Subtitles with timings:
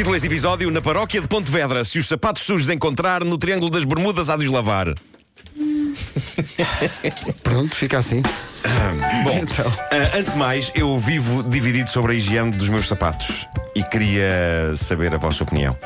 [0.00, 3.84] Título deste episódio: Na paróquia de Pontevedra, se os sapatos sujos encontrar, no Triângulo das
[3.84, 4.94] Bermudas há de os lavar.
[7.44, 8.22] Pronto, fica assim.
[9.24, 9.70] Bom, Então.
[9.92, 13.46] ah, antes de mais, eu vivo dividido sobre a higiene dos meus sapatos
[13.76, 15.76] e queria saber a vossa opinião.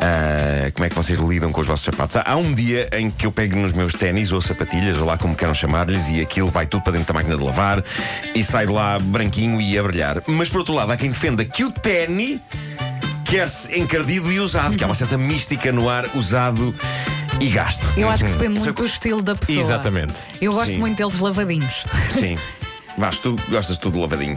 [0.00, 2.14] Ah, como é que vocês lidam com os vossos sapatos?
[2.14, 5.18] Há, há um dia em que eu pego nos meus ténis ou sapatilhas, ou lá
[5.18, 7.82] como queiram chamar-lhes, e aquilo vai tudo para dentro da máquina de lavar
[8.36, 10.22] e sai de lá branquinho e a brilhar.
[10.28, 12.38] Mas por outro lado, há quem defenda que o ténis
[13.28, 16.74] quer-se encardido e usado, que há uma certa mística no ar usado
[17.40, 17.86] e gasto.
[17.96, 19.58] Eu acho que depende Essa- muito do estilo da pessoa.
[19.60, 20.14] Exatamente.
[20.40, 20.78] Eu gosto Sim.
[20.78, 21.84] muito deles lavadinhos.
[22.12, 22.36] Sim.
[22.96, 24.36] Vasco, tu gostas de tudo lavadinho.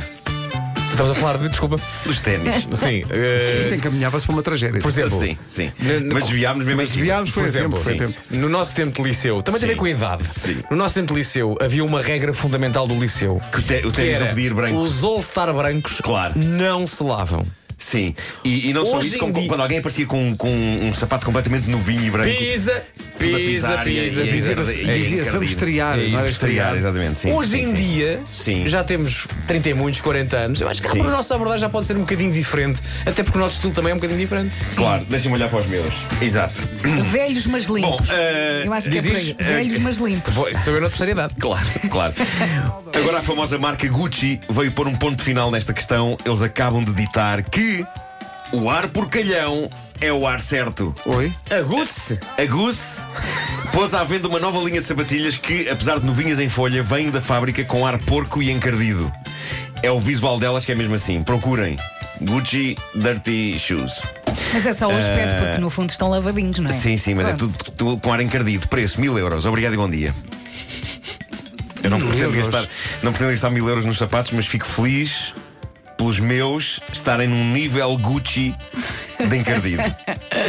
[0.91, 1.79] Estamos a falar de, desculpa.
[2.05, 2.67] Dos ténis.
[2.73, 3.03] Sim.
[3.09, 4.81] eh, Isto encaminhava-se para uma tragédia.
[4.81, 5.71] por exemplo, Sim, sim.
[6.11, 6.95] Mas desviámos mesmo assim.
[6.95, 8.19] Desviámos, foi por a tempo, exemplo, foi a tempo.
[8.29, 9.79] no nosso tempo de liceu, também tem a ver Sim.
[9.79, 10.23] com a idade.
[10.27, 10.59] Sim.
[10.69, 13.41] No nosso tempo de liceu havia uma regra fundamental do liceu.
[13.51, 14.77] Que o o ténis não podia ir branco.
[14.79, 16.33] Os All-Star brancos Claro.
[16.37, 17.41] não se lavam.
[17.83, 18.13] Sim.
[18.43, 20.49] E, e não só Hoje isso, em como dia- quando alguém aparecia com, com
[20.81, 22.29] um sapato completamente novinho e branco.
[22.37, 22.83] Pisa,
[23.19, 24.51] tudo a pisa, pisar e- pisa, e- pisa.
[24.51, 24.53] e-
[25.03, 27.19] Dizia-se e- e- e- estrear, É não era isso, Estrear, exatamente.
[27.19, 27.73] Sim, Hoje sim, em sim.
[27.73, 28.67] dia, Sim.
[28.67, 30.61] já temos 30 e muitos, 40 anos.
[30.61, 30.99] Eu acho que Sim.
[31.01, 33.91] a nossa abordagem já pode ser um bocadinho diferente, até porque o nosso estilo também
[33.91, 34.53] é um bocadinho diferente.
[34.75, 35.93] Claro, deixem-me olhar para os meus.
[36.21, 36.53] Exato.
[37.11, 38.09] Velhos, mas Bom, limpos.
[38.11, 39.29] eh, Eu acho que é por aí.
[39.31, 40.33] isto, Velhos, mas limpos.
[40.33, 41.35] Vou, sou eu na terceira idade.
[41.39, 42.13] Claro, claro.
[42.93, 46.17] Agora a famosa marca Gucci veio pôr um ponto final nesta questão.
[46.25, 47.70] Eles acabam de ditar que
[48.51, 49.69] o ar porcalhão
[49.99, 50.93] é o ar certo.
[51.05, 51.31] Oi?
[51.49, 52.19] Agude-se!
[52.37, 53.05] A Goose
[53.73, 57.09] pôs à venda uma nova linha de sapatilhas que, apesar de novinhas em folha, vêm
[57.09, 59.11] da fábrica com ar porco e encardido.
[59.83, 61.21] É o visual delas que é mesmo assim.
[61.23, 61.77] Procurem.
[62.21, 64.01] Gucci Dirty Shoes.
[64.53, 66.73] Mas é só o aspecto, porque no fundo estão lavadinhos, não é?
[66.73, 67.57] Sim, sim, mas é Pronto.
[67.57, 68.67] tudo, tudo com ar encardido.
[68.67, 69.45] Preço mil euros.
[69.45, 70.13] Obrigado e bom dia.
[71.83, 72.49] Eu não Mil pretendo, euros?
[72.49, 72.69] gastar,
[73.01, 75.33] não pretendo gastar mil euros nos sapatos, mas fico feliz
[76.01, 78.55] pelos meus estarem num nível Gucci
[79.19, 79.83] de encardido.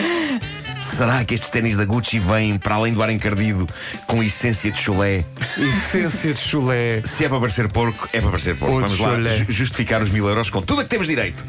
[0.80, 3.68] Será que estes ténis da Gucci vêm, para além do ar encardido,
[4.06, 5.26] com essência de chulé?
[5.58, 7.02] Essência de chulé.
[7.04, 8.74] Se é para parecer porco, é para parecer porco.
[8.74, 9.46] Ou Vamos lá chulé.
[9.48, 11.44] justificar os mil euros com tudo a que temos direito.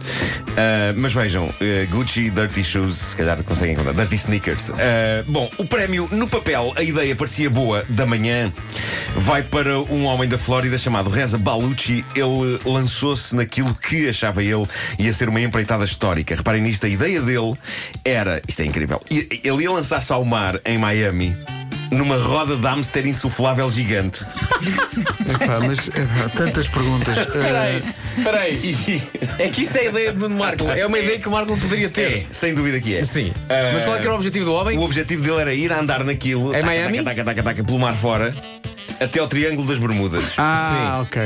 [0.58, 3.94] Ah, mas vejam, eh, Gucci Dirty Shoes, se calhar conseguem encontrar.
[3.94, 4.72] Dirty Sneakers.
[4.72, 8.52] Ah, bom, o prémio, no papel, a ideia parecia boa da manhã.
[9.16, 12.04] Vai para um homem da Flórida chamado Reza Balucci.
[12.16, 14.68] Ele lançou-se naquilo que achava ele
[15.00, 16.36] ia ser uma empreitada histórica.
[16.36, 17.54] Reparem nisto, a ideia dele
[18.04, 18.42] era.
[18.48, 19.02] Isto é incrível.
[19.10, 21.36] Ele ia lançar-se ao mar em Miami.
[21.92, 24.24] Numa roda de hamster insuflável gigante.
[24.24, 27.26] Epá, mas epá, tantas perguntas.
[27.32, 27.84] Peraí,
[28.24, 29.04] peraí.
[29.40, 30.68] É que isso é a ideia de Marco.
[30.70, 32.28] É uma ideia que o Marco poderia É, ter.
[32.32, 33.04] sem dúvida que é.
[33.04, 33.32] Sim.
[33.50, 34.78] Ah, Mas qual é que era o objetivo do homem?
[34.78, 36.98] O objetivo dele era ir a andar naquilo Em taca, Miami?
[37.04, 38.34] taca, taca, taca, taca, pelo mar fora
[39.00, 40.34] até ao Triângulo das Bermudas.
[40.38, 41.22] ah, ok.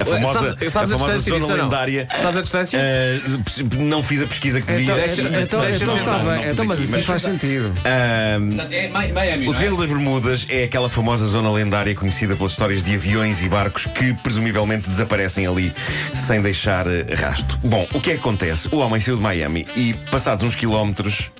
[0.00, 1.64] A famosa, Sabes- sabes a a famosa distância zona não?
[1.64, 2.08] lendária.
[2.20, 2.80] Sabes a distância?
[2.80, 4.84] Ah, não fiz a pesquisa que devia.
[4.84, 6.26] Então, então, então, então está bem.
[6.26, 7.72] não Então, mas aqui, assim mas- faz sentido.
[7.84, 8.38] Ah,
[8.70, 12.94] É Miami, o Triângulo das Bermudas é aquela famosa zona lendária conhecida pelas histórias de
[12.94, 15.72] aviões e barcos que presumivelmente desaparecem ali
[16.14, 17.58] sem deixar eh, rasto.
[17.64, 18.68] Bom, o que é que acontece?
[18.72, 21.30] O homem saiu de Miami e, passados uns quilómetros,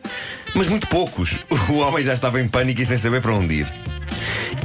[0.55, 3.67] mas muito poucos, o homem já estava em pânico e sem saber para onde ir.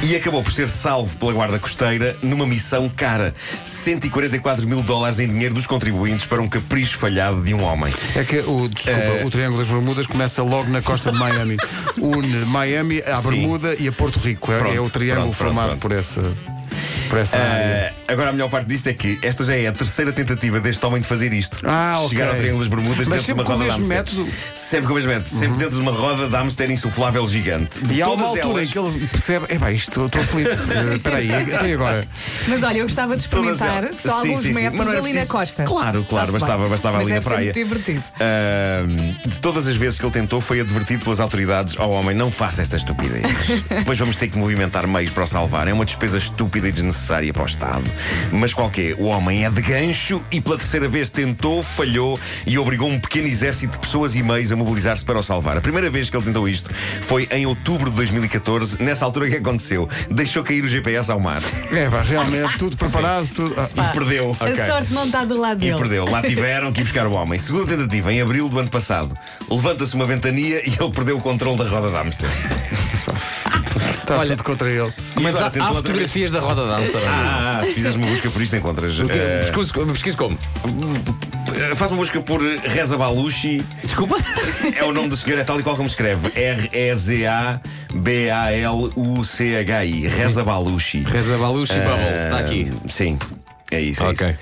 [0.04, 3.34] E acabou por ser salvo pela guarda costeira numa missão cara:
[3.66, 7.94] 144 mil dólares em dinheiro dos contribuintes para um capricho falhado de um homem.
[8.16, 11.58] É que o, desculpa, Eh, o Triângulo das Bermudas começa logo na costa de Miami.
[11.98, 13.30] Une Miami à Sim.
[13.30, 14.52] Bermuda e a Porto Rico.
[14.52, 16.22] É, Pronto, é o triângulo pronto, pronto, formado por essa,
[17.10, 17.94] por essa área.
[18.08, 20.86] Ah, agora a melhor parte disto é que esta já é a terceira tentativa deste
[20.86, 21.58] homem de fazer isto.
[21.66, 22.10] Ah, ok.
[22.10, 23.94] Chegar ao Triângulo das Bermudas Mas dentro de uma sempre com o roda de mesmo
[23.96, 24.16] hamster.
[24.24, 24.38] método?
[24.56, 25.30] Sempre com o mesmo método.
[25.30, 27.80] Sempre dentro de uma roda de hamster insuflável gigante.
[27.80, 30.22] De E há uma todas altura elas, em que ele percebe, é pá, isto estou
[30.22, 30.50] aflito.
[30.70, 32.08] Eh, Espera aí, então e agora?
[32.48, 34.62] Mas olha, eu gostava de todas experimentar elas- só Sim, alguns sim, sim.
[34.62, 35.64] metros não é ali preciso- na costa.
[35.64, 36.70] Claro, claro, Está-se bastava, bem.
[36.72, 37.44] bastava Mas ali na deve ser praia.
[37.46, 38.04] muito divertido.
[39.26, 42.62] De todas as vezes que ele tentou, foi advertido pelas autoridades: ao homem, não faça
[42.62, 43.24] esta estupidez.
[43.70, 45.68] Depois vamos ter que movimentar meios para o salvar.
[45.68, 47.84] É uma despesa estúpida e desnecessária para o Estado.
[48.32, 52.90] Mas qualquer, o homem é de gancho e pela terceira vez tentou, falhou e obrigou
[52.90, 55.58] um pequeno exército de pessoas e meios a mobilizar-se para o salvar.
[55.58, 56.70] A primeira vez que ele tentou isto
[57.02, 58.82] foi em outubro de 2014.
[58.84, 59.90] Nessa altura, o que aconteceu?
[60.12, 61.42] Deixou cair o GPS ao mar
[61.72, 63.56] É pá, realmente, tudo preparado, tudo.
[63.58, 64.36] ah, e perdeu.
[64.40, 65.78] A sorte não está do lado E dele.
[65.80, 66.06] perdeu.
[66.06, 67.40] Lá tiveram que ir buscar o homem.
[67.40, 69.16] Segunda tentativa, em abril do ano passado.
[69.50, 72.30] Levanta-se uma ventania e ele perdeu o controle da roda de hamster.
[74.10, 74.92] Está Olha, tudo contra ele.
[75.22, 76.98] Mas agora há, há fotografias da roda dança.
[76.98, 77.08] vez.
[77.10, 79.00] Ah, ah, se fizeres uma busca por isto encontras.
[79.08, 80.36] eh, Pesquise, pesquise como?
[81.56, 83.64] eh, faz uma busca por Reza Baluchi.
[83.84, 84.18] Desculpa?
[84.76, 86.32] É o nome do senhor, é tal e qual como escreve.
[88.76, 90.08] R-E-Z-A-B-A-L-U-C-H-I.
[90.08, 91.00] Reza Baluchi.
[91.04, 92.72] Reza Baluchi Bubble, está Ah, aqui.
[92.88, 93.18] Sim.
[93.72, 94.26] É isso, é isso.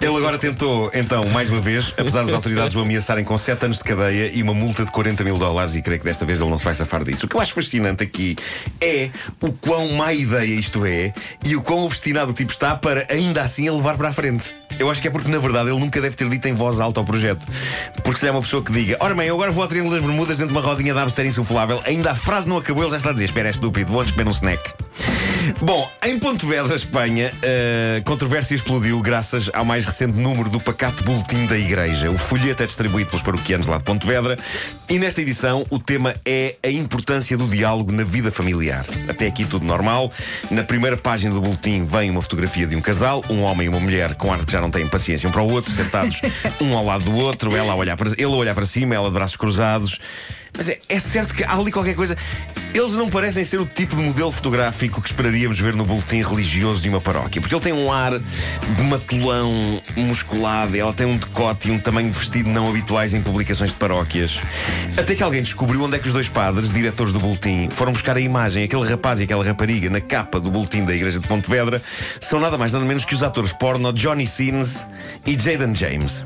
[0.00, 3.78] Ele agora tentou, então, mais uma vez, apesar das autoridades o ameaçarem com 7 anos
[3.78, 6.50] de cadeia e uma multa de 40 mil dólares, e creio que desta vez ele
[6.50, 7.26] não se vai safar disso.
[7.26, 8.36] O que eu acho fascinante aqui
[8.80, 9.08] é
[9.40, 11.12] o quão má ideia isto é
[11.44, 14.54] e o quão obstinado o tipo está para ainda assim a levar para a frente.
[14.78, 17.00] Eu acho que é porque, na verdade, ele nunca deve ter dito em voz alta
[17.00, 17.40] ao projeto.
[18.04, 20.04] Porque se é uma pessoa que diga, ora bem, eu agora vou ao Triângulo das
[20.04, 22.98] Bermudas dentro de uma rodinha de Amster insuflável, ainda a frase não acabou, ele já
[22.98, 24.72] está a dizer, espera, é estúpido, vou antes comer um snack.
[25.60, 27.32] Bom, em Pontevedra, Espanha,
[27.98, 32.10] a controvérsia explodiu graças ao mais recente número do pacato boletim da Igreja.
[32.10, 34.38] O folheto é distribuído pelos paroquianos lá de Pontevedra
[34.88, 38.84] e nesta edição o tema é a importância do diálogo na vida familiar.
[39.08, 40.12] Até aqui tudo normal.
[40.50, 43.80] Na primeira página do boletim vem uma fotografia de um casal, um homem e uma
[43.80, 46.20] mulher com ar que já não têm paciência um para o outro, sentados
[46.60, 49.08] um ao lado do outro, ela a olhar para, ele a olhar para cima, ela
[49.08, 49.98] de braços cruzados.
[50.56, 52.16] Mas é, é certo que há ali qualquer coisa.
[52.72, 56.80] Eles não parecem ser o tipo de modelo fotográfico que esperaríamos ver no boletim religioso
[56.80, 61.68] de uma paróquia, porque ele tem um ar de matulão musculado, ela tem um decote
[61.68, 64.38] e um tamanho de vestido não habituais em publicações de paróquias.
[64.96, 68.16] Até que alguém descobriu onde é que os dois padres, diretores do boletim, foram buscar
[68.16, 68.62] a imagem.
[68.62, 71.82] Aquele rapaz e aquela rapariga na capa do boletim da Igreja de Pontevedra
[72.20, 74.86] são nada mais nada menos que os atores porno Johnny Sins
[75.26, 76.22] e Jaden James.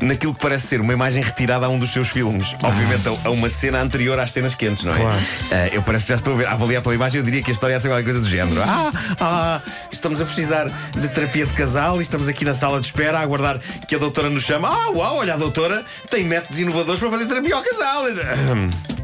[0.00, 2.54] Naquilo que parece ser uma imagem retirada a um dos seus filmes.
[2.62, 4.98] Obviamente a, uma cena anterior às cenas quentes, não é?
[4.98, 5.18] Claro.
[5.52, 7.50] Ah, eu parece que já estou a ver, a avaliar pela imagem, eu diria que
[7.50, 8.62] a história é de ser qualquer coisa do género.
[8.62, 9.60] Ah, ah,
[9.92, 13.22] estamos a precisar de terapia de casal e estamos aqui na sala de espera a
[13.22, 14.68] aguardar que a doutora nos chama.
[14.68, 18.04] Ah, uau, olha, a doutora tem métodos inovadores para fazer terapia ao casal.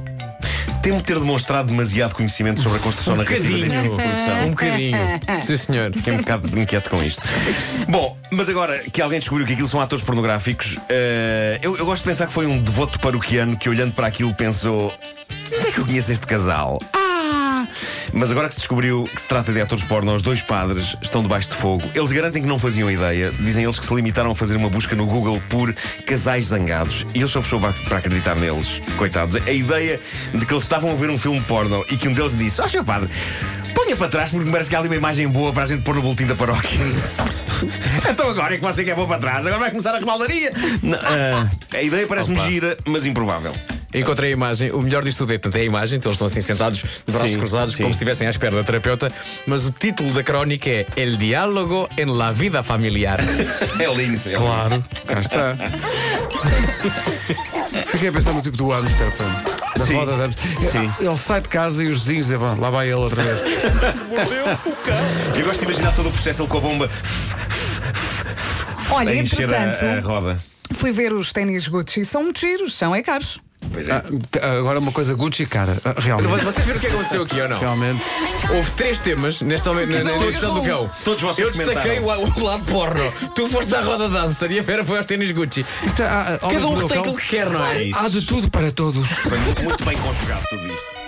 [0.82, 4.44] Temo ter demonstrado demasiado conhecimento sobre a construção narrativa deste tipo de produção.
[4.46, 4.98] Um bocadinho.
[5.42, 5.92] Sim, senhor.
[5.92, 7.22] Fiquei um bocado inquieto com isto.
[7.88, 12.02] Bom, mas agora que alguém descobriu que aquilo são atores pornográficos, eh, eu, eu gosto
[12.02, 14.92] de pensar que foi um devoto paroquiano que, olhando para aquilo, pensou:
[15.56, 16.80] onde é que eu conheço este casal?
[16.92, 17.01] Ah!
[18.12, 21.22] Mas agora que se descobriu que se trata de atores porno, os dois padres estão
[21.22, 21.82] debaixo de fogo.
[21.94, 23.32] Eles garantem que não faziam ideia.
[23.40, 25.74] Dizem eles que se limitaram a fazer uma busca no Google por
[26.06, 27.06] casais zangados.
[27.14, 28.80] E eu sou a pessoa para- acreditar neles.
[28.98, 29.36] Coitados.
[29.36, 29.98] A ideia
[30.34, 32.68] de que eles estavam a ver um filme porno e que um deles disse: Ó,
[32.68, 33.08] seu padre,
[33.74, 35.82] ponha para trás porque me parece que há ali uma imagem boa para a gente
[35.82, 36.78] pôr no boletim da paróquia.
[38.10, 39.46] então agora é que você quer pôr para trás.
[39.46, 40.52] Agora vai começar a rebaldaria.
[40.82, 43.54] Não, ah, a ideia parece-me gira, mas improvável.
[43.94, 44.70] Encontrei a imagem.
[44.72, 45.98] O melhor disto tudo é, portanto, é a imagem.
[45.98, 47.82] Então eles estão assim sentados, de braços Sim, cruzados, sim.
[47.82, 49.12] como se estivessem à espera da terapeuta.
[49.46, 53.20] Mas o título da crónica é El diálogo en la vida familiar.
[53.78, 54.20] É lindo.
[54.26, 54.38] É lindo.
[54.38, 55.56] Claro, cá está.
[57.86, 59.42] Fiquei a pensar no tipo do hamster, pá.
[59.76, 59.94] Da Sim.
[59.94, 60.34] roda de.
[60.66, 60.90] Sim.
[61.00, 63.40] Ele sai de casa e os vizinhos dizem, "Bom, lá vai ele outra vez.
[65.34, 66.90] Eu gosto de imaginar todo o processo ele com a bomba
[68.90, 70.40] Olha, a encher a, entretanto, a roda.
[70.74, 72.04] fui ver os ténis Gucci.
[72.04, 73.38] São muito giros, são é caros.
[73.72, 73.92] Pois é.
[73.92, 75.78] Ah, agora uma coisa Gucci, cara.
[75.84, 76.44] Ah, Realmente.
[76.44, 77.58] Você viu o que aconteceu aqui ou não?
[77.60, 78.04] Realmente.
[78.50, 80.90] Houve três temas nesta na, na, na edição do cão.
[81.04, 83.12] Todos vocês Eu destaquei o, o lado porno.
[83.34, 85.64] Tu foste à roda de Amster e a Vera foi aos ténis Gucci.
[85.84, 86.98] Isto é, ah, ah, Cada um do local.
[86.98, 87.92] aquilo que quer, não É é?
[87.94, 89.08] Há de tudo para todos.
[89.08, 91.01] Foi muito, muito bem conjugado tudo isto.